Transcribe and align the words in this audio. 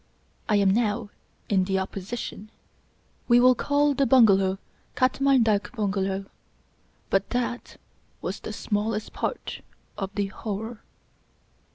I 0.49 0.55
am 0.55 0.71
now 0.71 1.11
in 1.47 1.65
the 1.65 1.77
Opposition. 1.77 2.49
We 3.27 3.39
will 3.39 3.53
call 3.53 3.93
the 3.93 4.07
bungalow 4.07 4.57
Katmal 4.95 5.43
dak 5.43 5.75
bungalow. 5.75 6.25
But 7.11 7.29
that 7.29 7.77
was 8.19 8.39
the 8.39 8.51
smallest 8.51 9.13
part 9.13 9.61
of 9.99 10.09
the 10.15 10.25
horror. 10.25 10.81